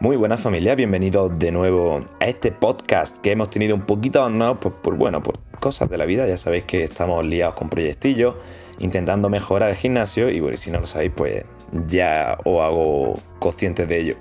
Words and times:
Muy 0.00 0.14
buenas 0.14 0.40
familia, 0.40 0.76
bienvenidos 0.76 1.36
de 1.40 1.50
nuevo 1.50 2.04
a 2.20 2.26
este 2.26 2.52
podcast 2.52 3.18
que 3.18 3.32
hemos 3.32 3.50
tenido 3.50 3.74
un 3.74 3.82
poquito 3.82 4.20
abandonado 4.20 4.60
por, 4.60 4.74
por, 4.74 4.94
bueno, 4.94 5.22
por 5.24 5.40
cosas 5.58 5.90
de 5.90 5.98
la 5.98 6.04
vida. 6.04 6.24
Ya 6.28 6.36
sabéis 6.36 6.64
que 6.64 6.84
estamos 6.84 7.26
liados 7.26 7.56
con 7.56 7.68
proyectillos, 7.68 8.36
intentando 8.78 9.28
mejorar 9.28 9.70
el 9.70 9.74
gimnasio 9.74 10.30
y 10.30 10.38
bueno, 10.38 10.56
si 10.56 10.70
no 10.70 10.78
lo 10.78 10.86
sabéis, 10.86 11.12
pues 11.16 11.44
ya 11.88 12.38
os 12.44 12.60
hago 12.60 13.18
consciente 13.40 13.86
de 13.86 14.00
ello. 14.00 14.14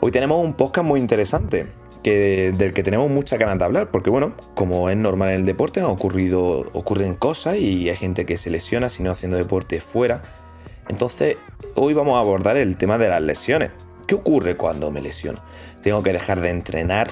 Hoy 0.00 0.10
tenemos 0.10 0.44
un 0.44 0.54
podcast 0.54 0.86
muy 0.86 0.98
interesante. 0.98 1.68
Que, 2.02 2.52
del 2.56 2.72
que 2.72 2.82
tenemos 2.82 3.10
mucha 3.10 3.36
ganas 3.36 3.58
de 3.58 3.64
hablar, 3.66 3.90
porque 3.90 4.08
bueno, 4.08 4.32
como 4.54 4.88
es 4.88 4.96
normal 4.96 5.28
en 5.28 5.34
el 5.34 5.44
deporte, 5.44 5.80
han 5.80 5.86
ocurrido, 5.86 6.60
ocurren 6.72 7.14
cosas 7.14 7.58
y 7.58 7.90
hay 7.90 7.96
gente 7.96 8.24
que 8.24 8.38
se 8.38 8.48
lesiona 8.48 8.88
si 8.88 9.02
no 9.02 9.10
haciendo 9.10 9.36
deporte 9.36 9.80
fuera. 9.80 10.22
Entonces, 10.88 11.36
hoy 11.74 11.92
vamos 11.92 12.16
a 12.16 12.20
abordar 12.20 12.56
el 12.56 12.78
tema 12.78 12.96
de 12.96 13.10
las 13.10 13.20
lesiones. 13.20 13.70
¿Qué 14.10 14.16
ocurre 14.16 14.56
cuando 14.56 14.90
me 14.90 15.00
lesiono? 15.00 15.38
¿Tengo 15.82 16.02
que 16.02 16.12
dejar 16.12 16.40
de 16.40 16.50
entrenar? 16.50 17.10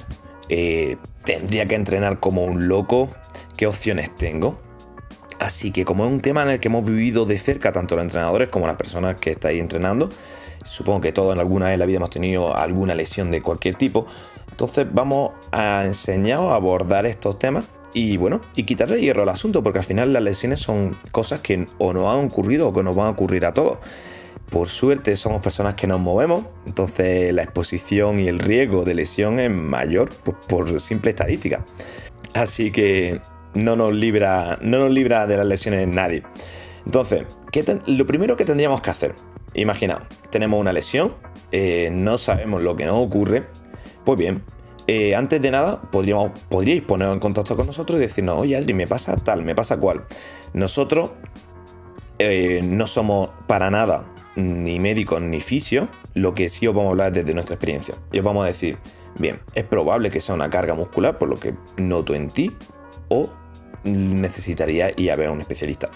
Eh, 0.48 0.96
¿Tendría 1.24 1.64
que 1.64 1.76
entrenar 1.76 2.18
como 2.18 2.42
un 2.42 2.66
loco? 2.66 3.08
¿Qué 3.56 3.68
opciones 3.68 4.12
tengo? 4.16 4.58
Así 5.38 5.70
que 5.70 5.84
como 5.84 6.04
es 6.04 6.10
un 6.10 6.18
tema 6.20 6.42
en 6.42 6.48
el 6.48 6.58
que 6.58 6.66
hemos 6.66 6.84
vivido 6.84 7.24
de 7.24 7.38
cerca 7.38 7.70
tanto 7.70 7.94
los 7.94 8.02
entrenadores 8.02 8.48
como 8.48 8.66
las 8.66 8.74
personas 8.74 9.14
que 9.20 9.30
estáis 9.30 9.60
entrenando, 9.60 10.10
supongo 10.64 11.02
que 11.02 11.12
todos 11.12 11.32
en 11.32 11.38
alguna 11.38 11.66
vez 11.66 11.74
en 11.74 11.78
la 11.78 11.86
vida 11.86 11.98
hemos 11.98 12.10
tenido 12.10 12.56
alguna 12.56 12.96
lesión 12.96 13.30
de 13.30 13.42
cualquier 13.42 13.76
tipo, 13.76 14.08
entonces 14.50 14.84
vamos 14.90 15.34
a 15.52 15.84
enseñaros 15.84 16.50
a 16.50 16.56
abordar 16.56 17.06
estos 17.06 17.38
temas 17.38 17.64
y 17.94 18.16
bueno, 18.16 18.40
y 18.56 18.64
quitarle 18.64 19.00
hierro 19.00 19.22
al 19.22 19.28
asunto, 19.28 19.62
porque 19.62 19.78
al 19.78 19.84
final 19.84 20.12
las 20.12 20.24
lesiones 20.24 20.58
son 20.58 20.96
cosas 21.12 21.38
que 21.42 21.64
o 21.78 21.92
nos 21.92 22.12
han 22.12 22.24
ocurrido 22.24 22.66
o 22.66 22.72
que 22.72 22.82
nos 22.82 22.96
van 22.96 23.06
a 23.06 23.10
ocurrir 23.10 23.46
a 23.46 23.52
todos. 23.52 23.78
Por 24.50 24.68
suerte 24.68 25.14
somos 25.16 25.42
personas 25.42 25.74
que 25.74 25.86
nos 25.86 26.00
movemos, 26.00 26.44
entonces 26.64 27.34
la 27.34 27.42
exposición 27.42 28.18
y 28.18 28.28
el 28.28 28.38
riesgo 28.38 28.84
de 28.84 28.94
lesión 28.94 29.40
es 29.40 29.50
mayor 29.50 30.10
por, 30.48 30.80
simple 30.80 31.10
estadística. 31.10 31.64
Así 32.32 32.70
que 32.70 33.20
no 33.54 33.76
nos 33.76 33.92
libra, 33.92 34.58
no 34.62 34.78
nos 34.78 34.90
libra 34.90 35.26
de 35.26 35.36
las 35.36 35.46
lesiones 35.46 35.86
nadie. 35.86 36.22
Entonces, 36.86 37.26
lo 37.86 38.06
primero 38.06 38.36
que 38.36 38.46
tendríamos 38.46 38.80
que 38.80 38.88
hacer, 38.88 39.14
imagina, 39.52 39.98
tenemos 40.30 40.58
una 40.58 40.72
lesión, 40.72 41.14
eh, 41.52 41.90
no 41.92 42.16
sabemos 42.16 42.62
lo 42.62 42.74
que 42.74 42.86
nos 42.86 42.96
ocurre, 42.96 43.44
pues 44.06 44.18
bien, 44.18 44.42
eh, 44.86 45.14
antes 45.14 45.42
de 45.42 45.50
nada, 45.50 45.82
podríamos, 45.82 46.30
podríais 46.48 46.82
poner 46.82 47.10
en 47.10 47.20
contacto 47.20 47.54
con 47.54 47.66
nosotros 47.66 47.98
y 47.98 48.00
decirnos, 48.00 48.38
oye 48.38 48.56
Adri, 48.56 48.72
me 48.72 48.86
pasa 48.86 49.14
tal, 49.16 49.44
me 49.44 49.54
pasa 49.54 49.76
cual. 49.76 50.06
Nosotros 50.54 51.10
eh, 52.18 52.60
no 52.64 52.86
somos 52.86 53.28
para 53.46 53.70
nada 53.70 54.06
ni 54.38 54.78
médicos 54.78 55.20
ni 55.20 55.40
fisios, 55.40 55.88
lo 56.14 56.34
que 56.34 56.48
sí 56.48 56.66
os 56.66 56.74
vamos 56.74 56.88
a 56.88 56.90
hablar 56.92 57.12
desde 57.12 57.34
nuestra 57.34 57.54
experiencia. 57.54 57.94
Y 58.12 58.18
os 58.18 58.24
vamos 58.24 58.44
a 58.44 58.46
decir, 58.46 58.78
bien, 59.18 59.40
es 59.54 59.64
probable 59.64 60.10
que 60.10 60.20
sea 60.20 60.34
una 60.34 60.48
carga 60.48 60.74
muscular, 60.74 61.18
por 61.18 61.28
lo 61.28 61.38
que 61.38 61.54
noto 61.76 62.14
en 62.14 62.28
ti, 62.28 62.52
o 63.08 63.30
necesitaría 63.84 64.92
ir 64.96 65.10
a 65.10 65.16
ver 65.16 65.28
a 65.28 65.32
un 65.32 65.40
especialista. 65.40 65.90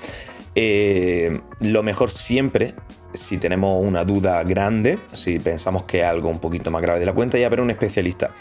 Eh, 0.54 1.40
lo 1.60 1.82
mejor 1.82 2.10
siempre, 2.10 2.74
si 3.14 3.38
tenemos 3.38 3.80
una 3.84 4.04
duda 4.04 4.42
grande, 4.42 4.98
si 5.12 5.38
pensamos 5.38 5.84
que 5.84 6.00
es 6.00 6.04
algo 6.04 6.28
un 6.28 6.40
poquito 6.40 6.70
más 6.70 6.82
grave 6.82 7.00
de 7.00 7.06
la 7.06 7.14
cuenta, 7.14 7.38
ir 7.38 7.44
a 7.44 7.48
ver 7.48 7.60
a 7.60 7.62
un 7.62 7.70
especialista. 7.70 8.34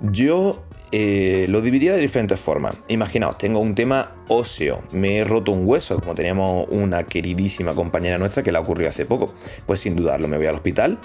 Yo 0.00 0.62
eh, 0.90 1.46
lo 1.48 1.60
dividía 1.60 1.92
de 1.92 2.00
diferentes 2.00 2.40
formas. 2.40 2.76
Imaginaos, 2.88 3.36
tengo 3.36 3.60
un 3.60 3.74
tema 3.74 4.16
óseo, 4.28 4.82
me 4.92 5.18
he 5.18 5.24
roto 5.24 5.52
un 5.52 5.66
hueso, 5.66 5.98
como 6.00 6.14
teníamos 6.14 6.66
una 6.70 7.02
queridísima 7.04 7.74
compañera 7.74 8.16
nuestra 8.18 8.42
que 8.42 8.52
la 8.52 8.60
ocurrió 8.60 8.88
hace 8.88 9.04
poco. 9.04 9.34
Pues 9.66 9.80
sin 9.80 9.96
dudarlo, 9.96 10.28
me 10.28 10.38
voy 10.38 10.46
al 10.46 10.54
hospital, 10.54 10.98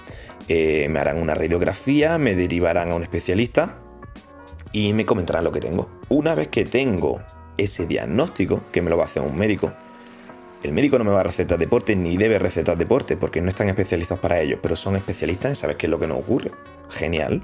eh, 0.47 0.87
me 0.89 0.99
harán 0.99 1.21
una 1.21 1.35
radiografía, 1.35 2.17
me 2.17 2.35
derivarán 2.35 2.91
a 2.91 2.95
un 2.95 3.03
especialista 3.03 3.77
y 4.71 4.93
me 4.93 5.05
comentarán 5.05 5.43
lo 5.43 5.51
que 5.51 5.59
tengo. 5.59 5.89
Una 6.09 6.33
vez 6.33 6.47
que 6.47 6.63
tengo 6.63 7.21
ese 7.57 7.85
diagnóstico, 7.85 8.63
que 8.71 8.81
me 8.81 8.89
lo 8.89 8.97
va 8.97 9.03
a 9.03 9.07
hacer 9.07 9.21
un 9.21 9.37
médico, 9.37 9.73
el 10.63 10.71
médico 10.71 10.97
no 10.97 11.03
me 11.03 11.11
va 11.11 11.19
a 11.19 11.23
recetar 11.23 11.59
deporte 11.59 11.93
ni 11.93 12.15
debe 12.15 12.39
recetar 12.39 12.77
deporte 12.77 13.17
porque 13.17 13.41
no 13.41 13.49
están 13.49 13.67
especializados 13.67 14.21
para 14.21 14.39
ello, 14.39 14.59
pero 14.61 14.77
son 14.77 14.95
especialistas 14.95 15.49
en 15.49 15.55
saber 15.57 15.75
qué 15.75 15.87
es 15.87 15.91
lo 15.91 15.99
que 15.99 16.07
nos 16.07 16.19
ocurre. 16.19 16.51
Genial. 16.89 17.43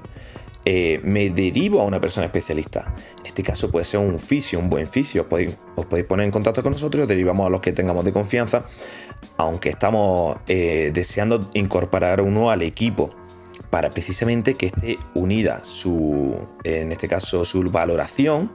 Eh, 0.64 1.00
me 1.02 1.30
derivo 1.30 1.80
a 1.80 1.84
una 1.84 2.00
persona 2.00 2.26
especialista. 2.26 2.94
En 3.18 3.26
este 3.26 3.42
caso 3.42 3.70
puede 3.70 3.84
ser 3.84 4.00
un 4.00 4.18
fisio, 4.18 4.58
un 4.58 4.68
buen 4.68 4.86
fisio. 4.86 5.22
Os 5.22 5.86
podéis, 5.86 6.06
poner 6.06 6.26
en 6.26 6.30
contacto 6.30 6.62
con 6.62 6.72
nosotros, 6.72 7.08
derivamos 7.08 7.46
a 7.46 7.50
los 7.50 7.60
que 7.60 7.72
tengamos 7.72 8.04
de 8.04 8.12
confianza, 8.12 8.66
aunque 9.38 9.70
estamos 9.70 10.36
eh, 10.46 10.90
deseando 10.92 11.40
incorporar 11.54 12.20
uno 12.20 12.50
al 12.50 12.62
equipo 12.62 13.10
para 13.70 13.88
precisamente 13.90 14.54
que 14.54 14.66
esté 14.66 14.98
unida 15.14 15.62
su, 15.64 16.36
en 16.64 16.92
este 16.92 17.08
caso, 17.08 17.44
su 17.44 17.62
valoración 17.70 18.50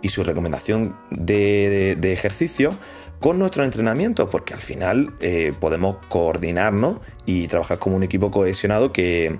y 0.00 0.10
su 0.10 0.22
recomendación 0.22 0.96
de, 1.10 1.98
ejercicio 2.12 2.76
con 3.18 3.38
nuestro 3.38 3.64
entrenamiento, 3.64 4.26
porque 4.26 4.54
al 4.54 4.60
final 4.60 5.12
eh, 5.20 5.52
podemos 5.58 5.96
coordinarnos 6.08 6.98
y 7.26 7.48
trabajar 7.48 7.78
como 7.78 7.96
un 7.96 8.04
equipo 8.04 8.30
cohesionado 8.30 8.92
que, 8.92 9.38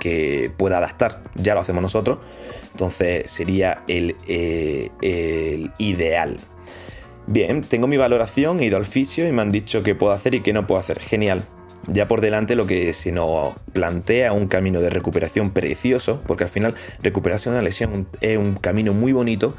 que 0.00 0.50
pueda 0.56 0.78
adaptar. 0.78 1.22
Ya 1.36 1.54
lo 1.54 1.60
hacemos 1.60 1.82
nosotros. 1.82 2.18
Entonces 2.72 3.30
sería 3.30 3.82
el, 3.86 4.16
eh, 4.26 4.90
el 5.02 5.70
ideal. 5.78 6.38
Bien, 7.28 7.62
tengo 7.62 7.86
mi 7.86 7.96
valoración, 7.96 8.58
he 8.58 8.64
ido 8.64 8.76
al 8.76 8.86
fisio 8.86 9.28
y 9.28 9.32
me 9.32 9.42
han 9.42 9.52
dicho 9.52 9.84
qué 9.84 9.94
puedo 9.94 10.12
hacer 10.12 10.34
y 10.34 10.40
qué 10.40 10.52
no 10.52 10.66
puedo 10.66 10.80
hacer. 10.80 10.98
Genial. 10.98 11.44
Ya 11.88 12.06
por 12.08 12.20
delante 12.20 12.56
lo 12.56 12.66
que 12.66 12.92
se 12.92 13.10
nos 13.10 13.54
plantea 13.72 14.32
un 14.32 14.48
camino 14.48 14.80
de 14.80 14.90
recuperación 14.90 15.50
precioso, 15.50 16.22
porque 16.26 16.44
al 16.44 16.50
final 16.50 16.74
recuperarse 17.02 17.50
de 17.50 17.56
una 17.56 17.62
lesión 17.62 18.06
es 18.20 18.36
un 18.36 18.54
camino 18.54 18.92
muy 18.92 19.12
bonito 19.12 19.56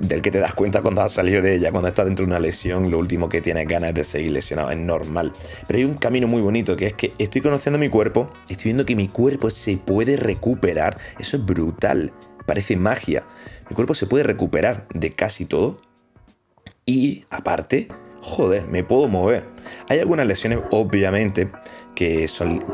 del 0.00 0.22
que 0.22 0.30
te 0.30 0.38
das 0.38 0.54
cuenta 0.54 0.82
cuando 0.82 1.02
has 1.02 1.12
salido 1.12 1.42
de 1.42 1.56
ella, 1.56 1.70
cuando 1.70 1.88
estás 1.88 2.06
dentro 2.06 2.24
de 2.24 2.30
una 2.30 2.40
lesión, 2.40 2.90
lo 2.90 2.98
último 2.98 3.28
que 3.28 3.40
tienes 3.40 3.68
ganas 3.68 3.90
es 3.90 3.94
de 3.94 4.04
seguir 4.04 4.32
lesionado, 4.32 4.70
es 4.70 4.78
normal. 4.78 5.32
Pero 5.66 5.78
hay 5.78 5.84
un 5.84 5.94
camino 5.94 6.26
muy 6.26 6.40
bonito 6.40 6.76
que 6.76 6.86
es 6.86 6.92
que 6.94 7.12
estoy 7.18 7.40
conociendo 7.40 7.78
mi 7.78 7.88
cuerpo, 7.88 8.30
estoy 8.48 8.64
viendo 8.64 8.86
que 8.86 8.96
mi 8.96 9.08
cuerpo 9.08 9.50
se 9.50 9.76
puede 9.76 10.16
recuperar, 10.16 10.98
eso 11.18 11.36
es 11.36 11.44
brutal, 11.44 12.12
parece 12.46 12.76
magia. 12.76 13.24
Mi 13.68 13.76
cuerpo 13.76 13.94
se 13.94 14.06
puede 14.06 14.24
recuperar 14.24 14.86
de 14.94 15.12
casi 15.12 15.44
todo 15.44 15.80
y 16.86 17.24
aparte, 17.30 17.88
joder, 18.22 18.66
me 18.68 18.84
puedo 18.84 19.08
mover. 19.08 19.44
Hay 19.88 19.98
algunas 19.98 20.26
lesiones, 20.26 20.60
obviamente, 20.70 21.50
que 21.94 22.28
son... 22.28 22.64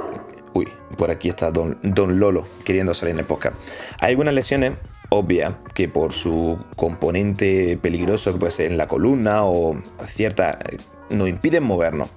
Uy, 0.54 0.68
por 0.96 1.10
aquí 1.10 1.28
está 1.28 1.50
Don, 1.50 1.78
Lolo 2.18 2.46
queriendo 2.64 2.94
salir 2.94 3.14
en 3.14 3.20
el 3.20 3.26
podcast. 3.26 3.56
Hay 4.00 4.10
algunas 4.10 4.34
lesiones 4.34 4.72
obvia 5.10 5.58
que 5.74 5.88
por 5.88 6.12
su 6.12 6.58
componente 6.76 7.78
peligroso 7.80 8.32
que 8.32 8.38
puede 8.38 8.52
ser 8.52 8.72
en 8.72 8.78
la 8.78 8.88
columna 8.88 9.44
o 9.44 9.76
cierta 10.06 10.58
nos 11.10 11.28
impiden 11.28 11.62
movernos. 11.62 12.08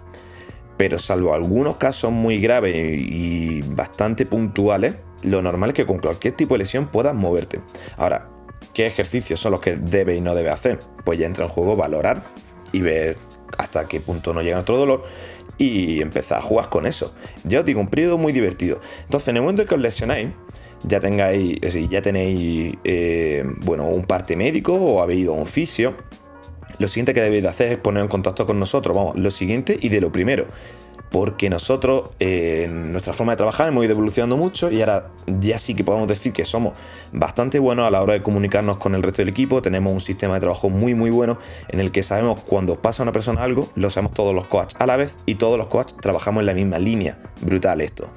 Pero 0.77 0.97
salvo 0.97 1.33
algunos 1.33 1.77
casos 1.77 2.11
muy 2.11 2.39
graves 2.39 2.73
y 2.73 3.61
bastante 3.63 4.25
puntuales, 4.25 4.95
lo 5.23 5.41
normal 5.41 5.71
es 5.71 5.75
que 5.75 5.85
con 5.85 5.99
cualquier 5.99 6.35
tipo 6.35 6.53
de 6.53 6.59
lesión 6.59 6.87
puedas 6.87 7.13
moverte. 7.13 7.59
Ahora, 7.97 8.29
¿qué 8.73 8.87
ejercicios 8.87 9.41
son 9.41 9.51
los 9.51 9.59
que 9.59 9.75
debe 9.75 10.15
y 10.15 10.21
no 10.21 10.33
debe 10.33 10.49
hacer? 10.49 10.79
Pues 11.03 11.19
ya 11.19 11.25
entra 11.25 11.43
en 11.43 11.51
juego 11.51 11.75
valorar 11.75 12.23
y 12.71 12.81
ver 12.81 13.17
hasta 13.57 13.87
qué 13.87 13.99
punto 13.99 14.33
no 14.33 14.41
llega 14.41 14.55
nuestro 14.55 14.77
dolor 14.77 15.03
y 15.57 16.01
empezar 16.01 16.39
a 16.39 16.41
jugar 16.41 16.69
con 16.69 16.85
eso. 16.85 17.13
Ya 17.43 17.59
os 17.59 17.65
digo, 17.65 17.81
un 17.81 17.89
periodo 17.89 18.17
muy 18.17 18.31
divertido. 18.31 18.79
Entonces, 19.03 19.29
en 19.29 19.37
el 19.37 19.41
momento 19.41 19.61
en 19.63 19.67
que 19.67 19.75
os 19.75 19.81
lesionáis, 19.81 20.29
ya 20.83 20.99
tengáis, 20.99 21.59
ya 21.89 22.01
tenéis 22.01 22.75
eh, 22.83 23.43
bueno, 23.63 23.87
un 23.87 24.05
parte 24.05 24.35
médico 24.35 24.73
o 24.73 25.01
habéis 25.01 25.23
ido 25.23 25.33
a 25.33 25.37
un 25.37 25.47
fisio, 25.47 25.95
lo 26.79 26.87
siguiente 26.87 27.13
que 27.13 27.21
debéis 27.21 27.43
de 27.43 27.49
hacer 27.49 27.71
es 27.73 27.77
poner 27.77 28.03
en 28.03 28.09
contacto 28.09 28.45
con 28.45 28.57
nosotros. 28.57 28.95
Vamos, 28.95 29.17
lo 29.17 29.31
siguiente 29.31 29.77
y 29.79 29.89
de 29.89 29.99
lo 29.99 30.11
primero. 30.11 30.45
Porque 31.11 31.49
nosotros, 31.49 32.11
eh, 32.19 32.67
nuestra 32.69 33.13
forma 33.13 33.33
de 33.33 33.37
trabajar, 33.37 33.69
hemos 33.69 33.83
ido 33.83 33.93
evolucionando 33.93 34.37
mucho 34.37 34.71
y 34.71 34.81
ahora 34.81 35.07
ya 35.25 35.57
sí 35.57 35.73
que 35.73 35.83
podemos 35.83 36.07
decir 36.07 36.33
que 36.33 36.45
somos 36.45 36.73
bastante 37.11 37.57
buenos 37.57 37.87
a 37.87 37.91
la 37.91 38.01
hora 38.01 38.13
de 38.13 38.21
comunicarnos 38.21 38.77
con 38.77 38.93
el 38.93 39.01
resto 39.01 39.21
del 39.23 39.29
equipo. 39.29 39.61
Tenemos 39.61 39.91
un 39.91 40.01
sistema 40.01 40.35
de 40.35 40.41
trabajo 40.41 40.69
muy, 40.69 40.93
muy 40.93 41.09
bueno 41.09 41.39
en 41.67 41.79
el 41.79 41.91
que 41.91 42.03
sabemos 42.03 42.41
cuando 42.41 42.79
pasa 42.79 43.01
una 43.01 43.11
persona 43.11 43.41
algo, 43.41 43.69
lo 43.75 43.89
sabemos 43.89 44.13
todos 44.13 44.35
los 44.35 44.45
coaches 44.47 44.79
a 44.79 44.85
la 44.85 44.97
vez 44.97 45.15
y 45.25 45.35
todos 45.35 45.57
los 45.57 45.67
coaches 45.67 45.95
trabajamos 45.99 46.41
en 46.41 46.45
la 46.45 46.53
misma 46.53 46.77
línea. 46.77 47.17
Brutal 47.41 47.81
esto. 47.81 48.09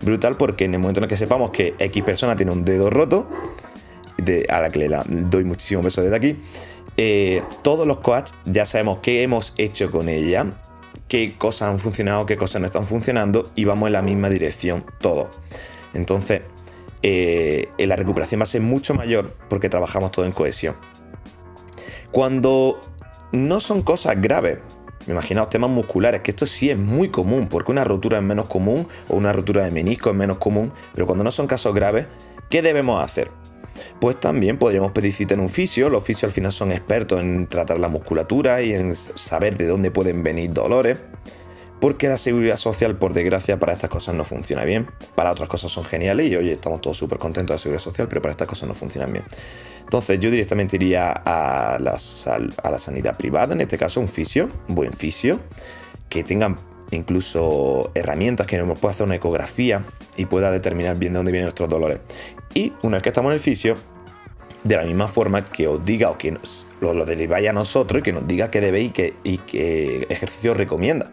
Brutal 0.00 0.36
porque 0.36 0.64
en 0.64 0.74
el 0.74 0.80
momento 0.80 1.00
en 1.00 1.04
el 1.04 1.10
que 1.10 1.16
sepamos 1.16 1.50
que 1.50 1.74
X 1.78 2.02
persona 2.02 2.36
tiene 2.36 2.52
un 2.52 2.64
dedo 2.64 2.88
roto, 2.88 3.28
a 4.48 4.60
la 4.60 4.70
que 4.70 4.78
le 4.78 4.96
doy 5.06 5.44
muchísimo 5.44 5.82
beso 5.82 6.02
desde 6.02 6.16
aquí, 6.16 6.36
eh, 6.96 7.42
todos 7.62 7.86
los 7.86 7.98
coaches 7.98 8.34
ya 8.44 8.66
sabemos 8.66 8.98
qué 9.00 9.22
hemos 9.22 9.54
hecho 9.56 9.90
con 9.90 10.08
ella, 10.08 10.46
qué 11.06 11.36
cosas 11.36 11.70
han 11.70 11.78
funcionado, 11.78 12.26
qué 12.26 12.36
cosas 12.36 12.60
no 12.60 12.66
están 12.66 12.84
funcionando 12.84 13.50
y 13.54 13.64
vamos 13.64 13.88
en 13.88 13.92
la 13.92 14.02
misma 14.02 14.28
dirección 14.28 14.84
todos. 15.00 15.38
Entonces, 15.94 16.42
eh, 17.02 17.68
la 17.78 17.96
recuperación 17.96 18.40
va 18.40 18.44
a 18.44 18.46
ser 18.46 18.60
mucho 18.60 18.94
mayor 18.94 19.36
porque 19.48 19.68
trabajamos 19.68 20.10
todo 20.10 20.24
en 20.24 20.32
cohesión. 20.32 20.76
Cuando 22.10 22.80
no 23.32 23.60
son 23.60 23.82
cosas 23.82 24.20
graves, 24.20 24.58
Imaginaos 25.08 25.48
temas 25.48 25.70
musculares, 25.70 26.20
que 26.20 26.32
esto 26.32 26.44
sí 26.44 26.68
es 26.68 26.76
muy 26.76 27.08
común, 27.08 27.48
porque 27.48 27.72
una 27.72 27.82
rotura 27.82 28.18
es 28.18 28.22
menos 28.22 28.46
común 28.46 28.86
o 29.08 29.16
una 29.16 29.32
rotura 29.32 29.64
de 29.64 29.70
menisco 29.70 30.10
es 30.10 30.16
menos 30.16 30.36
común, 30.36 30.70
pero 30.92 31.06
cuando 31.06 31.24
no 31.24 31.32
son 31.32 31.46
casos 31.46 31.74
graves, 31.74 32.06
¿qué 32.50 32.60
debemos 32.60 33.02
hacer? 33.02 33.30
Pues 34.00 34.18
también 34.20 34.58
podríamos 34.58 34.92
pedir 34.92 35.12
cita 35.12 35.34
en 35.34 35.40
un 35.40 35.48
fisio. 35.48 35.90
Los 35.90 36.04
fisios 36.04 36.24
al 36.24 36.32
final 36.32 36.52
son 36.52 36.72
expertos 36.72 37.20
en 37.20 37.46
tratar 37.46 37.78
la 37.78 37.88
musculatura 37.88 38.62
y 38.62 38.72
en 38.72 38.94
saber 38.94 39.56
de 39.56 39.66
dónde 39.66 39.90
pueden 39.90 40.22
venir 40.22 40.52
dolores. 40.52 41.00
Porque 41.80 42.08
la 42.08 42.16
seguridad 42.16 42.56
social, 42.56 42.96
por 42.96 43.12
desgracia, 43.12 43.58
para 43.58 43.72
estas 43.72 43.88
cosas 43.88 44.14
no 44.14 44.24
funciona 44.24 44.64
bien. 44.64 44.88
Para 45.14 45.30
otras 45.30 45.48
cosas 45.48 45.70
son 45.70 45.84
geniales 45.84 46.26
y 46.26 46.34
hoy 46.34 46.50
estamos 46.50 46.80
todos 46.80 46.96
súper 46.96 47.18
contentos 47.18 47.48
de 47.48 47.54
la 47.54 47.58
seguridad 47.58 47.82
social, 47.82 48.08
pero 48.08 48.20
para 48.20 48.32
estas 48.32 48.48
cosas 48.48 48.68
no 48.68 48.74
funcionan 48.74 49.12
bien. 49.12 49.24
Entonces 49.84 50.18
yo 50.18 50.30
directamente 50.30 50.76
iría 50.76 51.12
a 51.12 51.78
la, 51.78 51.96
a 52.62 52.70
la 52.70 52.78
sanidad 52.78 53.16
privada, 53.16 53.54
en 53.54 53.60
este 53.60 53.78
caso 53.78 54.00
un 54.00 54.08
fisio, 54.08 54.48
un 54.68 54.74
buen 54.74 54.92
fisio, 54.92 55.40
que 56.08 56.24
tengan 56.24 56.56
incluso 56.90 57.90
herramientas 57.94 58.46
que 58.46 58.58
nos 58.58 58.78
pueda 58.78 58.94
hacer 58.94 59.06
una 59.06 59.14
ecografía 59.14 59.84
y 60.18 60.26
pueda 60.26 60.50
determinar 60.50 60.98
bien 60.98 61.14
de 61.14 61.18
dónde 61.18 61.32
vienen 61.32 61.46
nuestros 61.46 61.68
dolores. 61.68 62.00
Y 62.52 62.72
una 62.82 62.96
vez 62.96 63.02
que 63.02 63.08
estamos 63.08 63.30
en 63.30 63.34
el 63.34 63.40
fisio, 63.40 63.76
de 64.64 64.76
la 64.76 64.82
misma 64.82 65.08
forma 65.08 65.50
que 65.50 65.66
os 65.68 65.82
diga 65.84 66.10
o 66.10 66.18
que 66.18 66.36
lo, 66.80 66.92
lo 66.92 67.06
deriváis 67.06 67.48
a 67.48 67.52
nosotros 67.52 68.00
y 68.00 68.02
que 68.02 68.12
nos 68.12 68.26
diga 68.26 68.50
qué 68.50 68.60
debéis 68.60 68.90
y 69.22 69.38
qué, 69.38 70.04
y 70.04 70.12
ejercicio 70.12 70.54
recomienda. 70.54 71.10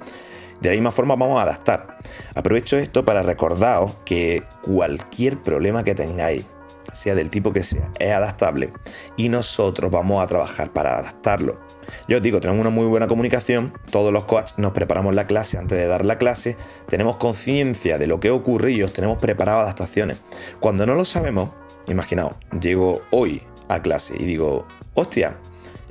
De 0.59 0.69
la 0.69 0.75
misma 0.75 0.91
forma 0.91 1.15
vamos 1.15 1.39
a 1.39 1.43
adaptar. 1.43 1.97
Aprovecho 2.33 2.77
esto 2.77 3.05
para 3.05 3.21
recordaros 3.21 3.93
que 4.05 4.43
cualquier 4.61 5.41
problema 5.41 5.83
que 5.83 5.93
tengáis, 5.93 6.45
sea 6.93 7.15
del 7.15 7.29
tipo 7.29 7.53
que 7.53 7.63
sea, 7.63 7.91
es 7.99 8.11
adaptable 8.11 8.71
y 9.17 9.29
nosotros 9.29 9.91
vamos 9.91 10.23
a 10.23 10.27
trabajar 10.27 10.71
para 10.71 10.97
adaptarlo. 10.97 11.59
Yo 12.07 12.17
os 12.17 12.23
digo, 12.23 12.39
tenemos 12.39 12.61
una 12.61 12.69
muy 12.69 12.85
buena 12.85 13.07
comunicación, 13.07 13.73
todos 13.91 14.11
los 14.11 14.25
coaches 14.25 14.57
nos 14.57 14.71
preparamos 14.71 15.15
la 15.15 15.27
clase 15.27 15.57
antes 15.57 15.77
de 15.77 15.87
dar 15.87 16.05
la 16.05 16.17
clase, 16.17 16.57
tenemos 16.87 17.17
conciencia 17.17 17.97
de 17.97 18.07
lo 18.07 18.19
que 18.19 18.31
ocurre 18.31 18.71
y 18.71 18.83
os 18.83 18.93
tenemos 18.93 19.17
preparado 19.17 19.59
adaptaciones. 19.59 20.17
Cuando 20.59 20.85
no 20.85 20.95
lo 20.95 21.05
sabemos, 21.05 21.51
imaginaos, 21.87 22.35
llego 22.59 23.01
hoy 23.11 23.41
a 23.69 23.81
clase 23.81 24.15
y 24.19 24.25
digo, 24.25 24.67
hostia, 24.93 25.37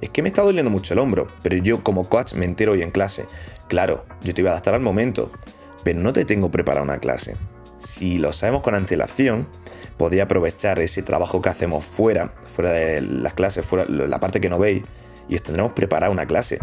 es 0.01 0.11
que 0.11 0.23
me 0.23 0.29
está 0.29 0.43
doliendo 0.43 0.71
mucho 0.71 0.93
el 0.93 1.01
hombro, 1.01 1.29
pero 1.43 1.57
yo 1.57 1.83
como 1.83 2.09
coach 2.09 2.35
me 2.35 2.45
entero 2.45 2.73
hoy 2.73 2.83
en 2.83 2.91
clase. 2.91 3.27
Claro, 3.69 4.05
yo 4.23 4.35
te 4.35 4.43
iba 4.43 4.51
a 4.51 4.53
adaptar 4.53 4.75
al 4.75 4.81
momento, 4.81 5.31
pero 5.83 6.01
no 6.01 6.13
te 6.13 6.25
tengo 6.25 6.51
preparada 6.51 6.85
una 6.85 6.99
clase. 6.99 7.37
Si 7.85 8.17
lo 8.17 8.33
sabemos 8.33 8.63
con 8.63 8.75
antelación, 8.75 9.47
podría 9.99 10.25
aprovechar 10.25 10.79
ese 10.79 11.03
trabajo 11.03 11.43
que 11.43 11.51
hacemos 11.51 11.85
fuera, 11.85 12.33
fuera 12.47 12.73
de 12.73 13.03
las 13.03 13.35
clases, 13.35 13.65
fuera 13.65 13.85
la 13.87 14.19
parte 14.19 14.41
que 14.41 14.49
no 14.49 14.59
veis, 14.59 14.83
y 15.29 15.35
os 15.35 15.43
tendremos 15.43 15.73
preparada 15.73 16.11
una 16.11 16.27
clase. 16.27 16.59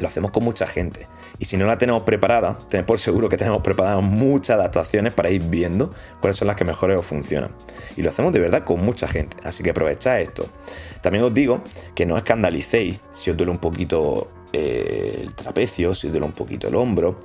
Lo 0.00 0.06
hacemos 0.06 0.30
con 0.30 0.44
mucha 0.44 0.66
gente. 0.66 1.06
Y 1.40 1.46
si 1.46 1.56
no 1.56 1.66
la 1.66 1.78
tenemos 1.78 2.02
preparada, 2.02 2.58
tened 2.68 2.84
por 2.84 2.98
seguro 2.98 3.28
que 3.28 3.36
tenemos 3.36 3.62
preparadas 3.62 4.02
muchas 4.02 4.58
adaptaciones 4.58 5.14
para 5.14 5.30
ir 5.30 5.42
viendo 5.42 5.92
cuáles 6.20 6.36
son 6.36 6.48
las 6.48 6.56
que 6.56 6.64
mejores 6.64 6.98
os 6.98 7.06
funcionan. 7.06 7.50
Y 7.96 8.02
lo 8.02 8.10
hacemos 8.10 8.32
de 8.32 8.40
verdad 8.40 8.64
con 8.64 8.84
mucha 8.84 9.08
gente. 9.08 9.36
Así 9.44 9.62
que 9.62 9.70
aprovechad 9.70 10.20
esto. 10.20 10.48
También 11.00 11.24
os 11.24 11.32
digo 11.32 11.62
que 11.94 12.06
no 12.06 12.16
escandalicéis 12.16 13.00
si 13.12 13.30
os 13.30 13.36
duele 13.36 13.52
un 13.52 13.58
poquito 13.58 14.30
eh, 14.52 15.20
el 15.22 15.34
trapecio, 15.34 15.94
si 15.94 16.08
os 16.08 16.12
duele 16.12 16.26
un 16.26 16.32
poquito 16.32 16.68
el 16.68 16.74
hombro. 16.74 17.18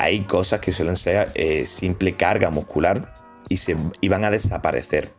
Hay 0.00 0.22
cosas 0.22 0.60
que 0.60 0.72
suelen 0.72 0.96
ser 0.96 1.30
eh, 1.34 1.66
simple 1.66 2.16
carga 2.16 2.48
muscular 2.48 3.12
y, 3.50 3.58
se, 3.58 3.76
van 4.08 4.24
a 4.24 4.30
desaparecer. 4.30 5.10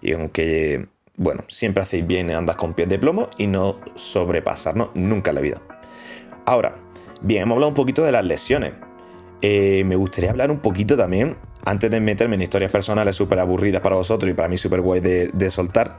Y 0.00 0.12
aunque 0.14 0.88
bueno, 1.18 1.44
siempre 1.48 1.82
hacéis 1.82 2.06
bien 2.06 2.30
andar 2.30 2.56
con 2.56 2.72
pies 2.72 2.88
de 2.88 2.98
plomo 2.98 3.28
y 3.36 3.46
no 3.46 3.78
sobrepasarnos 3.94 4.88
nunca 4.94 5.32
en 5.32 5.34
la 5.34 5.40
vida. 5.42 5.62
Ahora, 6.46 6.76
bien, 7.20 7.42
hemos 7.42 7.56
hablado 7.56 7.68
un 7.68 7.74
poquito 7.74 8.04
de 8.04 8.12
las 8.12 8.24
lesiones. 8.24 8.72
Eh, 9.42 9.82
me 9.84 9.96
gustaría 9.96 10.30
hablar 10.30 10.50
un 10.50 10.60
poquito 10.60 10.96
también, 10.96 11.36
antes 11.66 11.90
de 11.90 12.00
meterme 12.00 12.36
en 12.36 12.42
historias 12.42 12.72
personales 12.72 13.16
súper 13.16 13.38
aburridas 13.38 13.82
para 13.82 13.96
vosotros 13.96 14.30
y 14.30 14.34
para 14.34 14.48
mí 14.48 14.56
súper 14.56 14.80
guay 14.80 15.00
de, 15.00 15.28
de 15.28 15.50
soltar, 15.50 15.98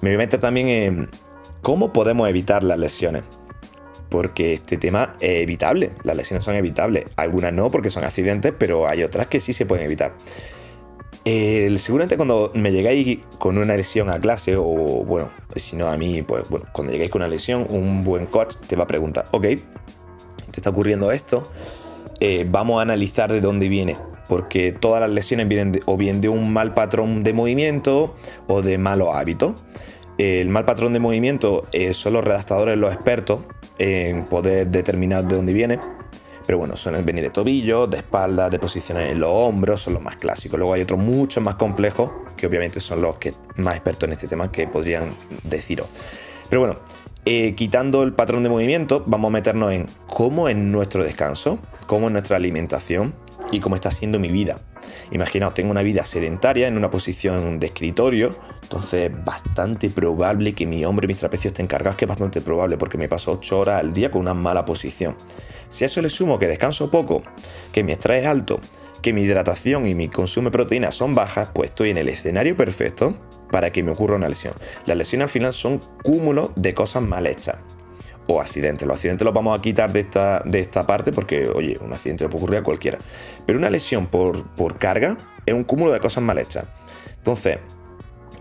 me 0.00 0.08
voy 0.08 0.14
a 0.14 0.18
meter 0.18 0.40
también 0.40 0.68
en 0.68 1.10
cómo 1.60 1.92
podemos 1.92 2.26
evitar 2.26 2.64
las 2.64 2.78
lesiones. 2.78 3.24
Porque 4.10 4.52
este 4.52 4.76
tema 4.76 5.14
es 5.20 5.42
evitable, 5.42 5.92
las 6.02 6.16
lesiones 6.16 6.44
son 6.44 6.56
evitables. 6.56 7.04
Algunas 7.16 7.52
no 7.52 7.70
porque 7.70 7.90
son 7.90 8.04
accidentes, 8.04 8.52
pero 8.58 8.86
hay 8.86 9.02
otras 9.02 9.28
que 9.28 9.40
sí 9.40 9.52
se 9.52 9.64
pueden 9.64 9.86
evitar 9.86 10.14
seguramente 11.24 12.16
cuando 12.16 12.50
me 12.54 12.72
llegáis 12.72 13.20
con 13.38 13.58
una 13.58 13.76
lesión 13.76 14.10
a 14.10 14.18
clase, 14.18 14.56
o 14.56 14.64
bueno, 14.64 15.28
si 15.56 15.76
no 15.76 15.88
a 15.88 15.96
mí, 15.96 16.22
pues 16.22 16.48
bueno, 16.48 16.66
cuando 16.72 16.92
llegáis 16.92 17.10
con 17.10 17.22
una 17.22 17.28
lesión, 17.28 17.66
un 17.68 18.04
buen 18.04 18.26
coach 18.26 18.56
te 18.66 18.76
va 18.76 18.84
a 18.84 18.86
preguntar, 18.86 19.26
ok, 19.30 19.42
te 19.42 19.60
está 20.56 20.70
ocurriendo 20.70 21.12
esto, 21.12 21.42
eh, 22.20 22.46
vamos 22.48 22.78
a 22.78 22.82
analizar 22.82 23.30
de 23.30 23.40
dónde 23.40 23.68
viene. 23.68 23.96
Porque 24.28 24.70
todas 24.70 25.00
las 25.00 25.10
lesiones 25.10 25.48
vienen 25.48 25.80
o 25.86 25.96
bien 25.96 26.20
de 26.20 26.28
un 26.28 26.52
mal 26.52 26.72
patrón 26.72 27.24
de 27.24 27.32
movimiento 27.32 28.14
o 28.46 28.62
de 28.62 28.78
malos 28.78 29.08
hábitos. 29.12 29.60
El 30.20 30.48
mal 30.50 30.64
patrón 30.64 30.92
de 30.92 31.00
movimiento 31.00 31.66
eh, 31.72 31.94
son 31.94 32.12
los 32.12 32.24
redactadores, 32.24 32.76
los 32.76 32.92
expertos 32.92 33.40
en 33.78 34.24
poder 34.24 34.66
determinar 34.66 35.26
de 35.26 35.36
dónde 35.36 35.52
viene 35.54 35.78
pero 36.50 36.58
bueno, 36.58 36.74
son 36.74 36.96
el 36.96 37.04
venir 37.04 37.22
de 37.22 37.30
tobillo, 37.30 37.86
de 37.86 37.98
espalda, 37.98 38.50
de 38.50 38.58
posiciones 38.58 39.12
en 39.12 39.20
los 39.20 39.30
hombros, 39.30 39.82
son 39.82 39.94
los 39.94 40.02
más 40.02 40.16
clásicos. 40.16 40.58
Luego 40.58 40.74
hay 40.74 40.82
otros 40.82 40.98
mucho 40.98 41.40
más 41.40 41.54
complejos, 41.54 42.10
que 42.36 42.44
obviamente 42.44 42.80
son 42.80 43.02
los 43.02 43.18
que 43.18 43.32
más 43.54 43.76
expertos 43.76 44.08
en 44.08 44.14
este 44.14 44.26
tema 44.26 44.50
que 44.50 44.66
podrían 44.66 45.14
deciros. 45.44 45.86
Pero 46.48 46.62
bueno, 46.62 46.74
eh, 47.24 47.54
quitando 47.54 48.02
el 48.02 48.14
patrón 48.14 48.42
de 48.42 48.48
movimiento, 48.48 49.04
vamos 49.06 49.28
a 49.28 49.32
meternos 49.32 49.70
en 49.70 49.86
cómo 50.08 50.48
es 50.48 50.56
nuestro 50.56 51.04
descanso, 51.04 51.60
cómo 51.86 52.08
es 52.08 52.12
nuestra 52.12 52.36
alimentación 52.36 53.14
y 53.50 53.60
cómo 53.60 53.74
está 53.74 53.90
siendo 53.90 54.18
mi 54.18 54.28
vida. 54.28 54.58
Imaginaos, 55.10 55.54
tengo 55.54 55.70
una 55.70 55.82
vida 55.82 56.04
sedentaria 56.04 56.68
en 56.68 56.76
una 56.76 56.90
posición 56.90 57.58
de 57.58 57.66
escritorio, 57.68 58.30
entonces 58.62 59.10
es 59.10 59.24
bastante 59.24 59.90
probable 59.90 60.54
que 60.54 60.66
mi 60.66 60.84
hombro 60.84 61.04
y 61.04 61.08
mis 61.08 61.18
trapecios 61.18 61.52
estén 61.52 61.66
cargados, 61.66 61.96
que 61.96 62.04
es 62.04 62.08
bastante 62.08 62.40
probable 62.40 62.76
porque 62.76 62.98
me 62.98 63.08
paso 63.08 63.32
8 63.32 63.58
horas 63.58 63.80
al 63.80 63.92
día 63.92 64.10
con 64.10 64.20
una 64.20 64.34
mala 64.34 64.64
posición. 64.64 65.16
Si 65.68 65.84
a 65.84 65.86
eso 65.86 66.00
le 66.02 66.10
sumo 66.10 66.38
que 66.38 66.48
descanso 66.48 66.90
poco, 66.90 67.22
que 67.72 67.82
mi 67.82 67.92
estrés 67.92 68.22
es 68.22 68.28
alto, 68.28 68.60
que 69.02 69.12
mi 69.12 69.22
hidratación 69.22 69.86
y 69.86 69.94
mi 69.94 70.08
consumo 70.08 70.46
de 70.46 70.52
proteínas 70.52 70.94
son 70.94 71.14
bajas, 71.14 71.50
pues 71.54 71.70
estoy 71.70 71.90
en 71.90 71.98
el 71.98 72.08
escenario 72.08 72.56
perfecto 72.56 73.20
para 73.50 73.70
que 73.70 73.82
me 73.82 73.92
ocurra 73.92 74.16
una 74.16 74.28
lesión. 74.28 74.54
Las 74.86 74.96
lesiones 74.96 75.24
al 75.24 75.30
final 75.30 75.52
son 75.52 75.80
cúmulos 76.02 76.50
de 76.56 76.74
cosas 76.74 77.02
mal 77.02 77.26
hechas 77.26 77.56
o 78.30 78.40
accidentes. 78.40 78.86
Los 78.86 78.96
accidentes 78.96 79.24
los 79.24 79.34
vamos 79.34 79.58
a 79.58 79.60
quitar 79.60 79.92
de 79.92 80.00
esta, 80.00 80.40
de 80.44 80.60
esta 80.60 80.86
parte 80.86 81.10
porque, 81.10 81.48
oye, 81.48 81.76
un 81.80 81.92
accidente 81.92 82.24
le 82.24 82.30
puede 82.30 82.44
ocurrir 82.44 82.60
a 82.60 82.62
cualquiera. 82.62 82.98
Pero 83.44 83.58
una 83.58 83.68
lesión 83.68 84.06
por, 84.06 84.46
por 84.54 84.78
carga 84.78 85.16
es 85.44 85.52
un 85.52 85.64
cúmulo 85.64 85.90
de 85.90 85.98
cosas 85.98 86.22
mal 86.22 86.38
hechas. 86.38 86.66
Entonces, 87.16 87.58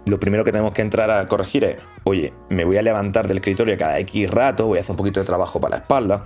lo 0.05 0.19
primero 0.19 0.43
que 0.43 0.51
tenemos 0.51 0.73
que 0.73 0.83
entrar 0.83 1.09
a 1.09 1.27
corregir 1.27 1.63
es, 1.63 1.81
oye, 2.03 2.33
me 2.49 2.65
voy 2.65 2.77
a 2.77 2.83
levantar 2.83 3.27
del 3.27 3.37
escritorio 3.37 3.75
cada 3.77 3.97
X 3.99 4.29
rato, 4.29 4.67
voy 4.67 4.77
a 4.77 4.81
hacer 4.81 4.91
un 4.91 4.97
poquito 4.97 5.19
de 5.19 5.25
trabajo 5.25 5.59
para 5.59 5.77
la 5.77 5.81
espalda, 5.81 6.23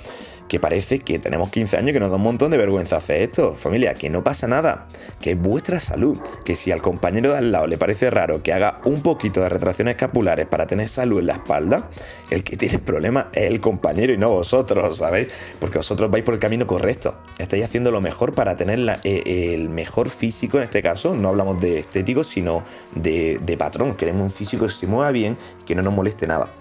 que 0.53 0.59
parece 0.59 0.99
que 0.99 1.17
tenemos 1.17 1.49
15 1.49 1.77
años 1.77 1.93
que 1.93 1.99
nos 1.99 2.11
da 2.11 2.17
un 2.17 2.21
montón 2.21 2.51
de 2.51 2.57
vergüenza 2.57 2.97
hacer 2.97 3.23
esto. 3.23 3.55
Familia, 3.55 3.95
que 3.95 4.11
no 4.11 4.23
pasa 4.23 4.47
nada, 4.47 4.85
que 5.19 5.31
es 5.31 5.41
vuestra 5.41 5.79
salud, 5.79 6.15
que 6.45 6.55
si 6.55 6.71
al 6.71 6.79
compañero 6.79 7.31
de 7.31 7.39
al 7.39 7.51
lado 7.51 7.65
le 7.65 7.79
parece 7.79 8.11
raro 8.11 8.43
que 8.43 8.53
haga 8.53 8.79
un 8.85 9.01
poquito 9.01 9.41
de 9.41 9.49
retracciones 9.49 9.95
escapulares 9.95 10.45
para 10.45 10.67
tener 10.67 10.89
salud 10.89 11.17
en 11.17 11.25
la 11.25 11.33
espalda, 11.33 11.89
el 12.29 12.43
que 12.43 12.55
tiene 12.55 12.77
problema 12.77 13.29
es 13.33 13.49
el 13.49 13.61
compañero 13.61 14.13
y 14.13 14.17
no 14.19 14.29
vosotros, 14.29 14.99
¿sabéis? 14.99 15.29
Porque 15.59 15.79
vosotros 15.79 16.11
vais 16.11 16.23
por 16.23 16.35
el 16.35 16.39
camino 16.39 16.67
correcto, 16.67 17.17
estáis 17.39 17.63
haciendo 17.63 17.89
lo 17.89 17.99
mejor 17.99 18.35
para 18.35 18.55
tener 18.55 18.99
eh, 19.03 19.55
el 19.55 19.69
mejor 19.69 20.11
físico 20.11 20.59
en 20.59 20.65
este 20.65 20.83
caso, 20.83 21.15
no 21.15 21.29
hablamos 21.29 21.59
de 21.59 21.79
estético, 21.79 22.23
sino 22.23 22.63
de, 22.93 23.55
patrón, 23.57 23.95
queremos 23.95 24.21
un 24.21 24.31
físico 24.31 24.67
que 24.67 24.71
se 24.71 24.85
mueva 24.85 25.09
bien 25.09 25.35
que 25.65 25.73
no 25.73 25.81
nos 25.81 25.95
moleste 25.95 26.27
nada. 26.27 26.51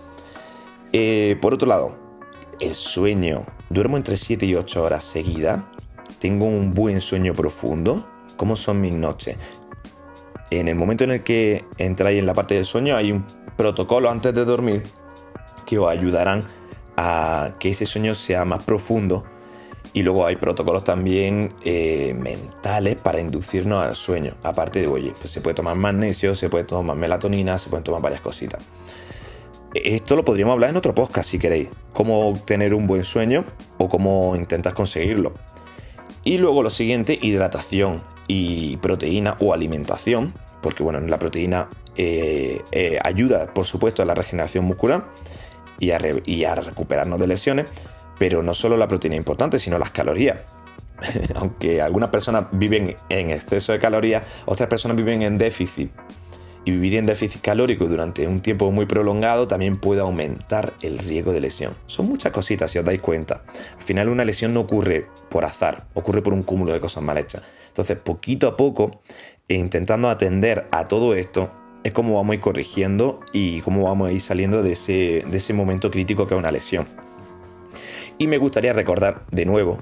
Eh, 0.94 1.37
por 1.42 1.52
otro 1.52 1.68
lado, 1.68 1.99
el 2.58 2.75
sueño. 2.75 3.44
Duermo 3.72 3.96
entre 3.96 4.18
7 4.18 4.44
y 4.44 4.54
8 4.54 4.82
horas 4.82 5.02
seguidas. 5.02 5.62
Tengo 6.18 6.44
un 6.44 6.72
buen 6.72 7.00
sueño 7.00 7.32
profundo. 7.32 8.06
¿Cómo 8.36 8.54
son 8.54 8.82
mis 8.82 8.94
noches? 8.94 9.38
En 10.50 10.68
el 10.68 10.74
momento 10.74 11.04
en 11.04 11.12
el 11.12 11.22
que 11.22 11.64
entráis 11.78 12.18
en 12.18 12.26
la 12.26 12.34
parte 12.34 12.54
del 12.54 12.66
sueño 12.66 12.94
hay 12.96 13.12
un 13.12 13.24
protocolo 13.56 14.10
antes 14.10 14.34
de 14.34 14.44
dormir 14.44 14.82
que 15.64 15.78
os 15.78 15.90
ayudarán 15.90 16.42
a 16.98 17.54
que 17.58 17.70
ese 17.70 17.86
sueño 17.86 18.14
sea 18.14 18.44
más 18.44 18.62
profundo. 18.62 19.24
Y 19.94 20.02
luego 20.02 20.26
hay 20.26 20.36
protocolos 20.36 20.84
también 20.84 21.54
eh, 21.64 22.14
mentales 22.14 23.00
para 23.00 23.22
inducirnos 23.22 23.86
al 23.86 23.96
sueño. 23.96 24.34
Aparte 24.42 24.82
de, 24.82 24.86
oye, 24.86 25.14
pues 25.18 25.30
se 25.30 25.40
puede 25.40 25.54
tomar 25.54 25.76
magnesio, 25.76 26.34
se 26.34 26.50
puede 26.50 26.64
tomar 26.64 26.94
melatonina, 26.94 27.56
se 27.56 27.70
pueden 27.70 27.84
tomar 27.84 28.02
varias 28.02 28.20
cositas. 28.20 28.62
Esto 29.74 30.16
lo 30.16 30.24
podríamos 30.24 30.52
hablar 30.52 30.70
en 30.70 30.76
otro 30.76 30.94
podcast 30.94 31.30
si 31.30 31.38
queréis. 31.38 31.68
Cómo 31.94 32.38
tener 32.44 32.74
un 32.74 32.86
buen 32.86 33.04
sueño 33.04 33.44
o 33.78 33.88
cómo 33.88 34.36
intentar 34.36 34.74
conseguirlo. 34.74 35.32
Y 36.24 36.38
luego 36.38 36.62
lo 36.62 36.70
siguiente, 36.70 37.18
hidratación 37.20 38.00
y 38.28 38.76
proteína 38.78 39.36
o 39.40 39.54
alimentación. 39.54 40.34
Porque 40.60 40.82
bueno, 40.82 41.00
la 41.00 41.18
proteína 41.18 41.68
eh, 41.96 42.62
eh, 42.70 42.98
ayuda, 43.02 43.52
por 43.52 43.64
supuesto, 43.64 44.02
a 44.02 44.04
la 44.04 44.14
regeneración 44.14 44.64
muscular 44.66 45.06
y 45.78 45.90
a, 45.90 45.98
y 46.26 46.44
a 46.44 46.54
recuperarnos 46.54 47.18
de 47.18 47.26
lesiones. 47.26 47.70
Pero 48.18 48.42
no 48.42 48.52
solo 48.52 48.76
la 48.76 48.88
proteína 48.88 49.16
es 49.16 49.20
importante, 49.20 49.58
sino 49.58 49.78
las 49.78 49.90
calorías. 49.90 50.38
Aunque 51.34 51.80
algunas 51.80 52.10
personas 52.10 52.44
viven 52.52 52.94
en 53.08 53.30
exceso 53.30 53.72
de 53.72 53.78
calorías, 53.78 54.22
otras 54.44 54.68
personas 54.68 54.98
viven 54.98 55.22
en 55.22 55.38
déficit. 55.38 55.90
Y 56.64 56.71
vivir 56.71 56.97
en 56.97 57.07
déficit 57.07 57.42
calórico 57.42 57.87
durante 57.87 58.26
un 58.28 58.40
tiempo 58.40 58.71
muy 58.71 58.87
prolongado 58.87 59.49
también 59.49 59.78
puede 59.78 60.00
aumentar 60.00 60.75
el 60.83 60.99
riesgo 60.99 61.33
de 61.33 61.40
lesión. 61.40 61.75
Son 61.87 62.09
muchas 62.09 62.33
cositas 62.33 62.71
si 62.71 62.78
os 62.78 62.85
dais 62.85 63.00
cuenta. 63.00 63.42
Al 63.76 63.83
final 63.83 64.09
una 64.09 64.25
lesión 64.25 64.52
no 64.52 64.61
ocurre 64.61 65.07
por 65.28 65.45
azar, 65.45 65.87
ocurre 65.95 66.23
por 66.23 66.33
un 66.33 66.42
cúmulo 66.42 66.73
de 66.73 66.81
cosas 66.81 67.02
mal 67.02 67.19
hechas. 67.19 67.42
Entonces, 67.69 67.99
poquito 68.00 68.47
a 68.47 68.57
poco, 68.57 69.00
e 69.49 69.54
intentando 69.54 70.09
atender 70.09 70.69
a 70.71 70.87
todo 70.87 71.14
esto, 71.14 71.50
es 71.85 71.92
como 71.92 72.14
vamos 72.14 72.33
a 72.33 72.35
ir 72.37 72.40
corrigiendo 72.40 73.21
y 73.33 73.61
cómo 73.62 73.83
vamos 73.85 74.09
a 74.09 74.12
ir 74.12 74.21
saliendo 74.21 74.62
de 74.62 74.73
ese, 74.73 75.25
de 75.28 75.37
ese 75.37 75.52
momento 75.52 75.90
crítico 75.90 76.26
que 76.26 76.35
es 76.35 76.38
una 76.38 76.52
lesión. 76.52 76.87
Y 78.19 78.26
me 78.26 78.38
gustaría 78.38 78.73
recordar 78.73 79.25
de 79.31 79.47
nuevo, 79.47 79.81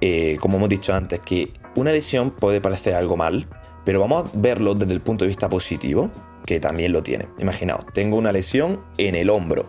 eh, 0.00 0.36
como 0.40 0.58
hemos 0.58 0.68
dicho 0.68 0.92
antes, 0.92 1.20
que 1.20 1.52
una 1.74 1.92
lesión 1.92 2.32
puede 2.32 2.60
parecer 2.60 2.94
algo 2.94 3.16
mal, 3.16 3.48
pero 3.88 4.00
vamos 4.00 4.26
a 4.26 4.30
verlo 4.34 4.74
desde 4.74 4.92
el 4.92 5.00
punto 5.00 5.24
de 5.24 5.28
vista 5.28 5.48
positivo, 5.48 6.10
que 6.44 6.60
también 6.60 6.92
lo 6.92 7.02
tiene. 7.02 7.24
Imaginaos, 7.38 7.86
tengo 7.94 8.18
una 8.18 8.32
lesión 8.32 8.82
en 8.98 9.14
el 9.14 9.30
hombro. 9.30 9.64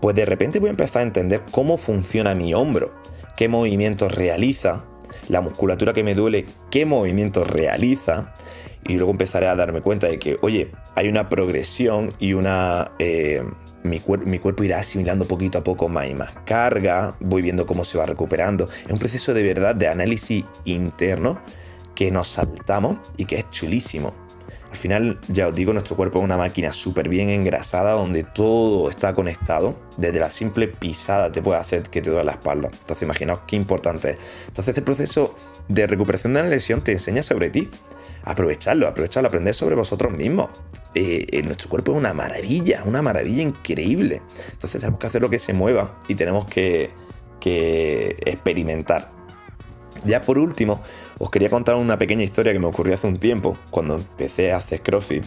Pues 0.00 0.16
de 0.16 0.24
repente 0.24 0.60
voy 0.60 0.68
a 0.68 0.70
empezar 0.70 1.00
a 1.00 1.02
entender 1.02 1.42
cómo 1.50 1.76
funciona 1.76 2.34
mi 2.34 2.54
hombro, 2.54 2.94
qué 3.36 3.50
movimientos 3.50 4.14
realiza, 4.14 4.86
la 5.28 5.42
musculatura 5.42 5.92
que 5.92 6.02
me 6.02 6.14
duele, 6.14 6.46
qué 6.70 6.86
movimientos 6.86 7.50
realiza, 7.50 8.32
y 8.88 8.94
luego 8.94 9.10
empezaré 9.10 9.46
a 9.46 9.54
darme 9.54 9.82
cuenta 9.82 10.06
de 10.06 10.18
que, 10.18 10.38
oye, 10.40 10.70
hay 10.94 11.08
una 11.08 11.28
progresión 11.28 12.14
y 12.18 12.32
una... 12.32 12.92
Eh, 12.98 13.42
mi, 13.82 14.00
cuerpo 14.00 14.64
irá 14.64 14.78
asimilando 14.78 15.26
poquito 15.26 15.58
a 15.58 15.64
poco 15.64 15.86
más 15.90 16.08
y 16.08 16.14
más 16.14 16.30
carga, 16.46 17.14
voy 17.20 17.42
viendo 17.42 17.66
cómo 17.66 17.84
se 17.84 17.98
va 17.98 18.06
recuperando. 18.06 18.70
Es 18.86 18.90
un 18.90 18.98
proceso 18.98 19.34
de 19.34 19.42
verdad 19.42 19.74
de 19.74 19.88
análisis 19.88 20.46
interno 20.64 21.42
que 21.94 22.10
nos 22.10 22.28
saltamos 22.28 22.98
y 23.16 23.24
que 23.24 23.38
es 23.38 23.50
chulísimo. 23.50 24.12
Al 24.70 24.76
final, 24.76 25.20
ya 25.26 25.48
os 25.48 25.54
digo, 25.54 25.72
nuestro 25.72 25.96
cuerpo 25.96 26.20
es 26.20 26.24
una 26.24 26.36
máquina 26.36 26.72
súper 26.72 27.08
bien 27.08 27.28
engrasada 27.28 27.92
donde 27.92 28.22
todo 28.22 28.88
está 28.88 29.14
conectado. 29.14 29.80
Desde 29.96 30.20
la 30.20 30.30
simple 30.30 30.68
pisada 30.68 31.32
te 31.32 31.42
puede 31.42 31.58
hacer 31.58 31.82
que 31.84 32.00
te 32.00 32.10
duele 32.10 32.26
la 32.26 32.32
espalda. 32.32 32.68
Entonces, 32.72 33.02
imaginaos 33.02 33.40
qué 33.48 33.56
importante 33.56 34.10
es. 34.10 34.16
Entonces, 34.46 34.68
este 34.68 34.82
proceso 34.82 35.34
de 35.66 35.88
recuperación 35.88 36.34
de 36.34 36.40
una 36.40 36.48
lesión 36.48 36.82
te 36.82 36.92
enseña 36.92 37.22
sobre 37.24 37.50
ti 37.50 37.68
aprovecharlo, 38.24 38.86
aprovecharlo, 38.86 39.28
aprender 39.28 39.54
sobre 39.54 39.74
vosotros 39.74 40.12
mismos. 40.12 40.50
Eh, 40.94 41.26
eh, 41.30 41.42
nuestro 41.42 41.68
cuerpo 41.68 41.92
es 41.92 41.98
una 41.98 42.14
maravilla, 42.14 42.82
una 42.84 43.02
maravilla 43.02 43.42
increíble. 43.42 44.22
Entonces 44.52 44.80
tenemos 44.80 45.00
que 45.00 45.06
hacer 45.06 45.22
lo 45.22 45.30
que 45.30 45.38
se 45.38 45.52
mueva 45.52 45.98
y 46.08 46.14
tenemos 46.14 46.46
que, 46.46 46.90
experimentar. 47.42 49.10
Ya 50.04 50.20
por 50.22 50.38
último, 50.38 50.82
os 51.20 51.28
quería 51.28 51.50
contar 51.50 51.76
una 51.76 51.98
pequeña 51.98 52.24
historia 52.24 52.52
que 52.52 52.58
me 52.58 52.66
ocurrió 52.66 52.94
hace 52.94 53.06
un 53.06 53.18
tiempo, 53.18 53.56
cuando 53.70 53.96
empecé 53.96 54.52
a 54.52 54.56
hacer 54.56 54.80
CrossFit. 54.80 55.22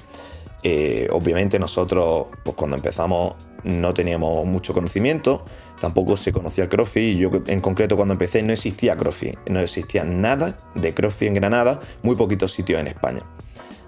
Eh, 0.64 1.08
obviamente 1.12 1.60
nosotros, 1.60 2.28
pues 2.44 2.58
cuando 2.58 2.76
empezamos, 2.78 3.36
no 3.64 3.94
teníamos 3.94 4.44
mucho 4.46 4.74
conocimiento, 4.74 5.46
tampoco 5.80 6.18
se 6.18 6.34
conocía 6.34 6.64
el 6.64 6.70
CrossFit 6.70 7.16
y 7.16 7.18
yo 7.18 7.30
en 7.46 7.62
concreto 7.62 7.96
cuando 7.96 8.14
empecé 8.14 8.42
no 8.42 8.54
existía 8.54 8.98
CrossFit, 8.98 9.38
no 9.50 9.60
existía 9.60 10.04
nada 10.04 10.58
de 10.74 10.96
CrossFit 10.96 11.28
en 11.28 11.36
Granada, 11.36 11.80
muy 12.02 12.16
poquitos 12.16 12.52
sitios 12.52 12.82
en 12.82 12.88
España. 12.88 13.22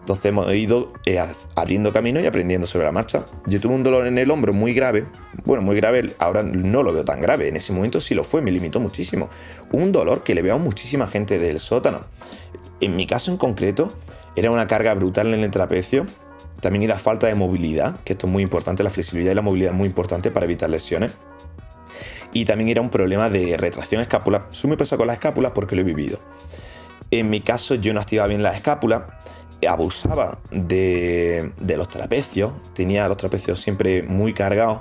Entonces 0.05 0.25
hemos 0.25 0.53
ido 0.53 0.93
eh, 1.07 1.19
abriendo 1.55 1.91
camino 1.91 2.19
y 2.19 2.27
aprendiendo 2.27 2.67
sobre 2.67 2.85
la 2.85 2.91
marcha. 2.91 3.25
Yo 3.47 3.59
tuve 3.59 3.74
un 3.74 3.81
dolor 3.81 4.05
en 4.05 4.19
el 4.19 4.29
hombro 4.29 4.53
muy 4.53 4.71
grave, 4.71 5.07
bueno, 5.45 5.63
muy 5.63 5.75
grave, 5.75 6.13
ahora 6.19 6.43
no 6.43 6.83
lo 6.83 6.93
veo 6.93 7.03
tan 7.03 7.21
grave, 7.21 7.47
en 7.47 7.55
ese 7.55 7.74
momento 7.74 8.00
sí 8.00 8.13
lo 8.13 8.24
fue, 8.24 8.39
me 8.39 8.51
limitó 8.51 8.79
muchísimo. 8.79 9.31
Un 9.71 9.91
dolor 9.91 10.21
que 10.21 10.35
le 10.35 10.43
veo 10.43 10.53
a 10.53 10.57
muchísima 10.59 11.07
gente 11.07 11.39
del 11.39 11.59
sótano. 11.59 12.01
En 12.81 12.95
mi 12.95 13.07
caso 13.07 13.31
en 13.31 13.38
concreto, 13.38 13.91
era 14.35 14.51
una 14.51 14.67
carga 14.67 14.93
brutal 14.93 15.33
en 15.33 15.43
el 15.43 15.50
trapecio, 15.50 16.05
también 16.62 16.83
era 16.83 17.00
falta 17.00 17.25
de 17.25 17.33
movilidad, 17.33 18.00
que 18.01 18.13
esto 18.13 18.27
es 18.27 18.31
muy 18.31 18.43
importante, 18.43 18.83
la 18.83 18.91
flexibilidad 18.91 19.31
y 19.31 19.35
la 19.35 19.41
movilidad 19.41 19.71
es 19.71 19.77
muy 19.77 19.88
importante 19.88 20.29
para 20.29 20.45
evitar 20.45 20.69
lesiones 20.69 21.13
y 22.31 22.45
también 22.45 22.69
era 22.69 22.81
un 22.81 22.91
problema 22.91 23.31
de 23.31 23.57
retracción 23.57 24.01
escapular. 24.01 24.45
Soy 24.51 24.67
muy 24.67 24.77
pesado 24.77 25.00
con 25.00 25.07
las 25.07 25.15
escápulas 25.15 25.51
porque 25.55 25.74
lo 25.74 25.81
he 25.81 25.83
vivido. 25.83 26.19
En 27.09 27.31
mi 27.31 27.41
caso 27.41 27.74
yo 27.74 27.91
no 27.91 28.01
activaba 28.01 28.27
bien 28.27 28.43
las 28.43 28.55
escápulas, 28.55 29.03
abusaba 29.67 30.39
de, 30.51 31.51
los 31.59 31.89
trapecios, 31.89 32.53
tenía 32.74 33.07
los 33.07 33.17
trapecios 33.17 33.59
siempre 33.59 34.03
muy 34.03 34.33
cargados 34.33 34.79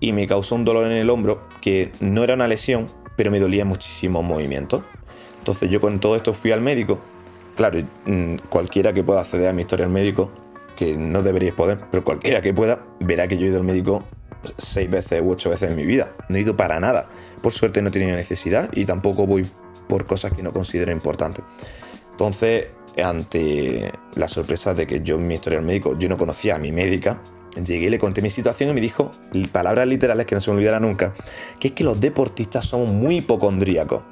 y 0.00 0.12
me 0.12 0.26
causó 0.26 0.54
un 0.54 0.64
dolor 0.64 0.86
en 0.86 0.92
el 0.92 1.10
hombro 1.10 1.42
que 1.60 1.92
no 2.00 2.24
era 2.24 2.34
una 2.34 2.48
lesión, 2.48 2.86
pero 3.16 3.30
me 3.30 3.40
dolía 3.40 3.64
muchísimo 3.64 4.22
movimiento. 4.22 4.84
Entonces 5.38 5.70
yo 5.70 5.80
con 5.80 6.00
todo 6.00 6.16
esto 6.16 6.34
fui 6.34 6.52
al 6.52 6.60
médico. 6.60 6.98
Claro, 7.56 7.80
mm, 8.04 8.36
cualquiera 8.48 8.92
que 8.92 9.02
pueda 9.02 9.20
acceder 9.20 9.48
a 9.48 9.52
mi 9.52 9.62
historia 9.62 9.86
al 9.86 9.92
médico, 9.92 10.30
que 10.76 10.96
no 10.96 11.22
deberíais 11.22 11.54
poder, 11.54 11.80
pero 11.90 12.04
cualquiera 12.04 12.42
que 12.42 12.52
pueda, 12.52 12.80
verá 13.00 13.26
que 13.28 13.38
yo 13.38 13.46
he 13.46 13.48
ido 13.48 13.58
al 13.58 13.64
médico 13.64 14.04
seis 14.58 14.90
veces 14.90 15.22
u 15.22 15.30
ocho 15.30 15.50
veces 15.50 15.70
en 15.70 15.76
mi 15.76 15.86
vida. 15.86 16.12
No 16.28 16.36
he 16.36 16.40
ido 16.40 16.56
para 16.56 16.78
nada. 16.80 17.08
Por 17.42 17.52
suerte 17.52 17.80
no 17.82 17.90
tenido 17.90 18.14
necesidad 18.16 18.70
y 18.72 18.84
tampoco 18.84 19.26
voy 19.26 19.46
por 19.88 20.04
cosas 20.04 20.32
que 20.32 20.42
no 20.42 20.52
considero 20.52 20.92
importantes. 20.92 21.44
Entonces, 22.10 22.68
ante 23.02 23.92
la 24.14 24.28
sorpresa 24.28 24.74
de 24.74 24.86
que 24.86 25.00
yo 25.02 25.16
en 25.16 25.26
mi 25.26 25.34
historial 25.34 25.62
médico, 25.62 25.96
yo 25.98 26.08
no 26.08 26.16
conocía 26.16 26.56
a 26.56 26.58
mi 26.58 26.72
médica, 26.72 27.20
llegué, 27.64 27.90
le 27.90 27.98
conté 27.98 28.22
mi 28.22 28.30
situación 28.30 28.70
y 28.70 28.72
me 28.72 28.80
dijo 28.80 29.10
palabras 29.52 29.86
literales 29.86 30.26
que 30.26 30.34
no 30.34 30.40
se 30.40 30.50
me 30.50 30.56
olvidará 30.56 30.80
nunca, 30.80 31.14
que 31.58 31.68
es 31.68 31.74
que 31.74 31.84
los 31.84 32.00
deportistas 32.00 32.66
somos 32.66 32.90
muy 32.90 33.18
hipocondríacos. 33.18 34.04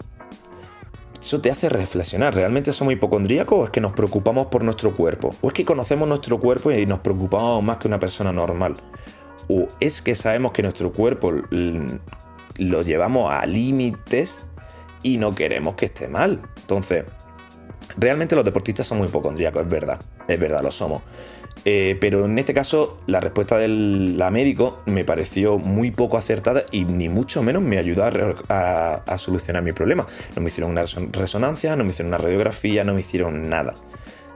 Eso 1.20 1.40
te 1.40 1.50
hace 1.50 1.70
reflexionar, 1.70 2.34
¿realmente 2.34 2.72
somos 2.72 2.92
hipocondríacos 2.92 3.58
o 3.58 3.64
es 3.64 3.70
que 3.70 3.80
nos 3.80 3.92
preocupamos 3.92 4.46
por 4.46 4.62
nuestro 4.62 4.94
cuerpo? 4.94 5.34
¿O 5.40 5.48
es 5.48 5.54
que 5.54 5.64
conocemos 5.64 6.06
nuestro 6.06 6.38
cuerpo 6.38 6.70
y 6.70 6.84
nos 6.84 6.98
preocupamos 6.98 7.62
más 7.62 7.78
que 7.78 7.88
una 7.88 7.98
persona 7.98 8.32
normal? 8.32 8.74
o 9.48 9.68
es 9.80 10.02
que 10.02 10.14
sabemos 10.14 10.52
que 10.52 10.62
nuestro 10.62 10.92
cuerpo 10.92 11.32
lo 12.56 12.82
llevamos 12.82 13.32
a 13.32 13.46
límites 13.46 14.46
y 15.02 15.18
no 15.18 15.34
queremos 15.34 15.74
que 15.74 15.86
esté 15.86 16.08
mal. 16.08 16.42
Entonces, 16.56 17.04
realmente 17.96 18.34
los 18.34 18.44
deportistas 18.44 18.86
son 18.86 18.98
muy 18.98 19.08
hipocondríacos, 19.08 19.62
es 19.62 19.68
verdad, 19.68 20.00
es 20.28 20.38
verdad, 20.38 20.62
lo 20.62 20.70
somos. 20.70 21.02
Eh, 21.64 21.96
pero 21.98 22.26
en 22.26 22.38
este 22.38 22.52
caso, 22.52 22.98
la 23.06 23.20
respuesta 23.20 23.56
del 23.56 24.22
médico 24.30 24.82
me 24.84 25.04
pareció 25.04 25.58
muy 25.58 25.90
poco 25.90 26.18
acertada 26.18 26.64
y 26.70 26.84
ni 26.84 27.08
mucho 27.08 27.42
menos 27.42 27.62
me 27.62 27.78
ayudó 27.78 28.04
a, 28.04 29.18
solucionar 29.18 29.62
mi 29.62 29.72
problema. 29.72 30.06
No 30.36 30.42
me 30.42 30.48
hicieron 30.48 30.72
una 30.72 30.84
resonancia, 31.12 31.74
no 31.76 31.84
me 31.84 31.90
hicieron 31.90 32.08
una 32.08 32.18
radiografía, 32.18 32.84
no 32.84 32.94
me 32.94 33.00
hicieron 33.00 33.48
nada 33.48 33.74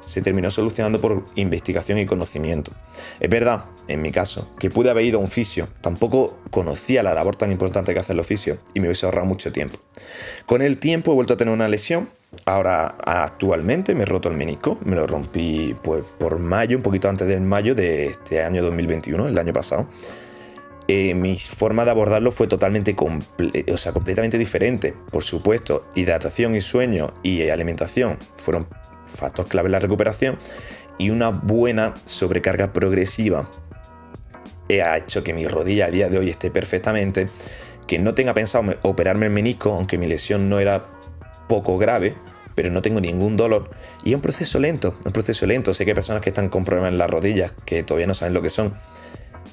se 0.09 0.23
terminó 0.23 0.51
solucionando 0.51 1.03
por 1.03 1.23
investigación 1.35 1.99
y 1.99 2.07
conocimiento. 2.07 2.73
Es 3.21 3.29
verdad, 3.29 3.67
en 3.89 4.01
mi 4.01 4.11
caso, 4.11 4.51
que 4.59 4.71
pude 4.71 4.89
haber 4.89 5.05
ido 5.05 5.19
a 5.19 5.21
un 5.21 5.29
fisio, 5.29 5.69
tampoco 5.83 6.39
conocía 6.51 7.03
la 7.03 7.13
labor 7.13 7.37
tan 7.37 7.53
importante 7.53 7.93
que 7.93 8.01
hace 8.01 8.15
el 8.15 8.21
oficio 8.21 8.59
y 8.73 8.81
me 8.81 8.87
hubiese 8.87 9.05
ahorrado 9.05 9.27
mucho 9.27 9.53
tiempo. 9.53 9.79
Con 10.47 10.63
el 10.63 10.79
tiempo 10.79 11.13
he 11.13 11.15
vuelto 11.15 11.35
a 11.35 11.37
tener 11.37 11.53
una 11.53 11.69
lesión, 11.69 12.09
ahora 12.45 12.97
actualmente 13.05 13.95
me 13.95 14.03
he 14.03 14.07
roto 14.07 14.29
el 14.29 14.37
menisco, 14.37 14.79
me 14.85 14.97
lo 14.97 15.07
rompí 15.07 15.75
pues, 15.83 16.05
por 16.19 16.39
mayo, 16.39 16.77
un 16.77 16.83
poquito 16.83 17.09
antes 17.09 17.27
del 17.27 17.41
mayo 17.41 17.75
de 17.75 18.07
este 18.07 18.43
año 18.43 18.63
2021, 18.63 19.29
el 19.29 19.39
año 19.39 19.53
pasado. 19.53 19.89
Eh, 20.91 21.15
mi 21.15 21.37
forma 21.37 21.85
de 21.85 21.91
abordarlo 21.91 22.33
fue 22.33 22.47
totalmente, 22.47 22.97
o 23.71 23.77
sea, 23.77 23.93
completamente 23.93 24.39
diferente. 24.39 24.95
Por 25.11 25.23
supuesto, 25.23 25.87
hidratación 25.95 26.55
y 26.55 26.63
sueño 26.63 27.13
y 27.23 27.49
alimentación 27.49 28.17
fueron 28.39 28.67
factor 29.05 29.47
clave 29.47 29.67
en 29.67 29.73
la 29.73 29.81
recuperación, 29.81 30.39
y 30.97 31.11
una 31.11 31.29
buena 31.31 31.95
sobrecarga 32.05 32.73
progresiva 32.73 33.49
ha 34.83 34.99
hecho 34.99 35.25
que 35.25 35.33
mi 35.33 35.47
rodilla 35.47 35.87
a 35.87 35.91
día 35.91 36.09
de 36.09 36.19
hoy 36.19 36.31
esté 36.31 36.51
perfectamente, 36.51 37.29
que 37.87 37.99
no 37.99 38.15
tenga 38.15 38.35
pensado 38.35 38.75
operarme 38.83 39.27
el 39.27 39.33
menisco, 39.33 39.73
aunque 39.73 39.97
mi 39.97 40.07
lesión 40.07 40.49
no 40.49 40.61
era 40.61 40.85
poco 41.49 41.79
grave, 41.79 42.15
pero 42.55 42.71
no 42.71 42.83
tengo 42.83 43.01
ningún 43.01 43.37
dolor. 43.37 43.71
Y 44.05 44.11
es 44.11 44.15
un 44.17 44.21
proceso 44.21 44.59
lento, 44.59 44.99
un 45.05 45.13
proceso 45.13 45.47
lento. 45.47 45.75
Sé 45.75 45.85
que 45.85 45.93
hay 45.93 45.95
personas 45.95 46.23
que 46.23 46.31
están 46.31 46.49
con 46.49 46.65
problemas 46.65 46.93
en 46.93 46.99
las 46.99 47.11
rodillas, 47.11 47.53
que 47.65 47.83
todavía 47.83 48.07
no 48.07 48.15
saben 48.15 48.35
lo 48.35 48.43
que 48.43 48.51
son, 48.51 48.75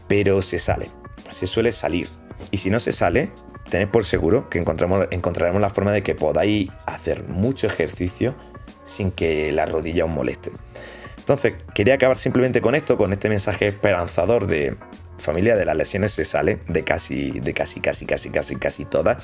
pero 0.07 0.41
se 0.41 0.59
sale, 0.59 0.89
se 1.29 1.47
suele 1.47 1.71
salir. 1.71 2.09
Y 2.51 2.57
si 2.57 2.69
no 2.69 2.79
se 2.79 2.91
sale, 2.91 3.31
tened 3.69 3.89
por 3.89 4.05
seguro 4.05 4.49
que 4.49 4.59
encontraremos 4.59 5.61
la 5.61 5.69
forma 5.69 5.91
de 5.91 6.03
que 6.03 6.15
podáis 6.15 6.69
hacer 6.85 7.23
mucho 7.23 7.67
ejercicio 7.67 8.35
sin 8.83 9.11
que 9.11 9.51
la 9.51 9.65
rodilla 9.65 10.05
os 10.05 10.11
moleste. 10.11 10.51
Entonces, 11.17 11.55
quería 11.73 11.95
acabar 11.95 12.17
simplemente 12.17 12.61
con 12.61 12.75
esto, 12.75 12.97
con 12.97 13.11
este 13.11 13.29
mensaje 13.29 13.67
esperanzador 13.67 14.45
de 14.45 14.77
familia 15.17 15.55
de 15.55 15.65
las 15.65 15.75
lesiones 15.75 16.11
se 16.11 16.25
sale 16.25 16.59
de 16.67 16.83
casi, 16.83 17.39
de 17.39 17.53
casi, 17.53 17.79
casi, 17.79 18.05
casi, 18.05 18.29
casi, 18.29 18.55
casi 18.57 18.85
todas. 18.85 19.17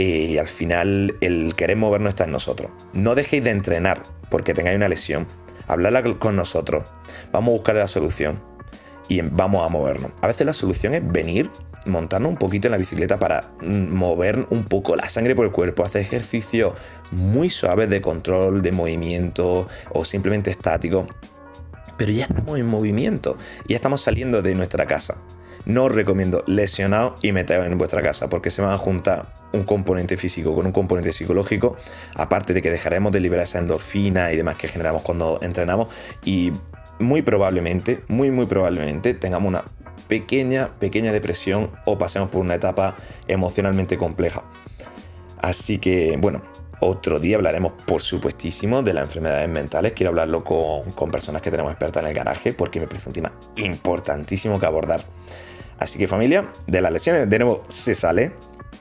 Y 0.00 0.38
al 0.38 0.48
final 0.48 1.14
el 1.20 1.52
querer 1.54 1.76
movernos 1.76 2.10
está 2.10 2.24
en 2.24 2.32
nosotros. 2.32 2.70
No 2.94 3.14
dejéis 3.14 3.44
de 3.44 3.50
entrenar 3.50 4.02
porque 4.30 4.54
tengáis 4.54 4.76
una 4.76 4.88
lesión. 4.88 5.26
Habladla 5.68 6.02
con 6.18 6.36
nosotros. 6.36 6.84
Vamos 7.32 7.50
a 7.50 7.52
buscar 7.52 7.74
la 7.74 7.86
solución 7.86 8.40
y 9.08 9.20
vamos 9.20 9.62
a 9.62 9.68
movernos. 9.68 10.12
A 10.22 10.26
veces 10.26 10.46
la 10.46 10.54
solución 10.54 10.94
es 10.94 11.06
venir 11.06 11.50
montarnos 11.84 12.30
un 12.30 12.38
poquito 12.38 12.66
en 12.66 12.72
la 12.72 12.78
bicicleta 12.78 13.18
para 13.18 13.42
mm, 13.60 13.92
mover 13.92 14.46
un 14.48 14.64
poco 14.64 14.96
la 14.96 15.06
sangre 15.10 15.34
por 15.34 15.44
el 15.44 15.52
cuerpo, 15.52 15.84
hacer 15.84 16.00
ejercicios 16.00 16.72
muy 17.10 17.50
suaves 17.50 17.90
de 17.90 18.00
control, 18.00 18.62
de 18.62 18.72
movimiento 18.72 19.66
o 19.90 20.06
simplemente 20.06 20.50
estático. 20.50 21.06
Pero 21.98 22.10
ya 22.10 22.24
estamos 22.24 22.58
en 22.58 22.66
movimiento, 22.66 23.36
ya 23.68 23.76
estamos 23.76 24.00
saliendo 24.00 24.40
de 24.40 24.54
nuestra 24.54 24.86
casa. 24.86 25.20
No 25.70 25.84
os 25.84 25.94
recomiendo 25.94 26.42
lesionados 26.46 27.20
y 27.22 27.32
meteos 27.32 27.66
en 27.66 27.78
vuestra 27.78 28.02
casa 28.02 28.28
porque 28.28 28.50
se 28.50 28.62
van 28.62 28.72
a 28.72 28.78
juntar 28.78 29.32
un 29.52 29.62
componente 29.62 30.16
físico 30.16 30.54
con 30.54 30.66
un 30.66 30.72
componente 30.72 31.12
psicológico, 31.12 31.76
aparte 32.14 32.52
de 32.52 32.62
que 32.62 32.70
dejaremos 32.70 33.12
de 33.12 33.20
liberar 33.20 33.44
esa 33.44 33.58
endorfina 33.58 34.32
y 34.32 34.36
demás 34.36 34.56
que 34.56 34.68
generamos 34.68 35.02
cuando 35.02 35.38
entrenamos 35.42 35.88
y 36.24 36.52
muy 36.98 37.22
probablemente, 37.22 38.00
muy 38.08 38.30
muy 38.30 38.46
probablemente 38.46 39.14
tengamos 39.14 39.48
una 39.48 39.64
pequeña, 40.08 40.70
pequeña 40.78 41.12
depresión 41.12 41.70
o 41.84 41.96
pasemos 41.96 42.30
por 42.30 42.40
una 42.40 42.56
etapa 42.56 42.96
emocionalmente 43.28 43.96
compleja. 43.96 44.42
Así 45.40 45.78
que, 45.78 46.18
bueno, 46.20 46.42
otro 46.80 47.20
día 47.20 47.36
hablaremos, 47.36 47.74
por 47.74 48.02
supuestísimo, 48.02 48.82
de 48.82 48.94
las 48.94 49.04
enfermedades 49.04 49.48
mentales. 49.48 49.92
Quiero 49.92 50.10
hablarlo 50.10 50.42
con, 50.42 51.10
personas 51.10 51.42
que 51.42 51.50
tenemos 51.50 51.70
expertas 51.72 52.02
en 52.02 52.08
el 52.08 52.14
garaje 52.14 52.54
porque 52.54 52.80
me 52.80 52.86
parece 52.86 53.08
un 53.08 53.12
tema 53.12 53.32
importantísimo 53.56 54.58
que 54.58 54.66
abordar. 54.66 55.04
Así 55.80 55.98
que 55.98 56.06
familia, 56.06 56.52
de 56.66 56.80
las 56.82 56.92
lesiones 56.92 57.28
de 57.28 57.38
nuevo 57.38 57.64
se 57.68 57.94
sale. 57.94 58.32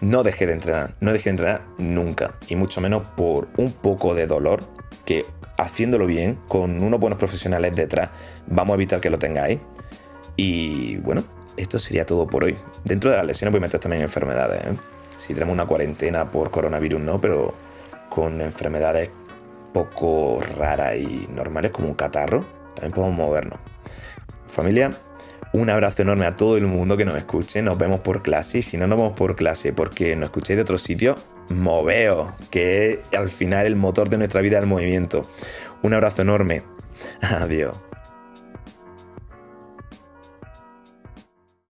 No 0.01 0.21
deje 0.21 0.45
de 0.45 0.53
entrenar, 0.53 0.95
no 0.99 1.11
deje 1.11 1.25
de 1.25 1.31
entrenar 1.31 1.61
nunca. 1.77 2.35
Y 2.47 2.55
mucho 2.55 2.81
menos 2.81 3.07
por 3.09 3.47
un 3.57 3.71
poco 3.71 4.13
de 4.13 4.27
dolor 4.27 4.59
que 5.05 5.25
haciéndolo 5.57 6.05
bien, 6.05 6.37
con 6.47 6.83
unos 6.83 6.99
buenos 6.99 7.17
profesionales 7.17 7.75
detrás, 7.75 8.09
vamos 8.47 8.73
a 8.73 8.75
evitar 8.75 9.01
que 9.01 9.09
lo 9.09 9.17
tengáis. 9.17 9.59
Y 10.35 10.97
bueno, 10.97 11.23
esto 11.57 11.79
sería 11.79 12.05
todo 12.05 12.27
por 12.27 12.43
hoy. 12.43 12.55
Dentro 12.85 13.09
de 13.09 13.17
las 13.17 13.25
lesiones 13.25 13.51
voy 13.51 13.59
a 13.59 13.61
meter 13.61 13.79
también 13.79 14.03
enfermedades. 14.03 14.63
¿eh? 14.63 14.77
Si 15.17 15.33
tenemos 15.33 15.53
una 15.53 15.65
cuarentena 15.65 16.31
por 16.31 16.51
coronavirus, 16.51 17.01
no, 17.01 17.19
pero 17.19 17.53
con 18.09 18.41
enfermedades 18.41 19.09
poco 19.73 20.41
raras 20.57 20.95
y 20.95 21.27
normales 21.29 21.71
como 21.71 21.87
un 21.89 21.93
catarro, 21.93 22.45
también 22.75 22.93
podemos 22.93 23.17
movernos. 23.17 23.59
Familia, 24.47 24.91
un 25.51 25.69
abrazo 25.69 26.03
enorme 26.03 26.25
a 26.25 26.35
todo 26.35 26.57
el 26.57 26.65
mundo 26.65 26.95
que 26.95 27.05
nos 27.05 27.15
escuche. 27.15 27.61
Nos 27.61 27.77
vemos 27.77 28.01
por 28.01 28.21
clase. 28.21 28.59
Y 28.59 28.61
si 28.61 28.77
no 28.77 28.87
nos 28.87 28.97
vemos 28.97 29.13
por 29.13 29.35
clase 29.35 29.73
porque 29.73 30.15
nos 30.15 30.25
escucháis 30.25 30.57
de 30.57 30.61
otro 30.61 30.77
sitio, 30.77 31.15
moveo, 31.49 32.33
que 32.51 33.01
es 33.11 33.17
al 33.17 33.29
final 33.29 33.65
el 33.65 33.75
motor 33.75 34.09
de 34.09 34.17
nuestra 34.17 34.41
vida 34.41 34.59
el 34.59 34.67
movimiento. 34.67 35.29
Un 35.81 35.93
abrazo 35.93 36.21
enorme. 36.21 36.63
Adiós. 37.21 37.88